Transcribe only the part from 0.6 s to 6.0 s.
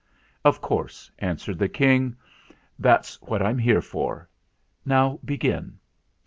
course," answered the King; "that's what I'm here for. Now begin."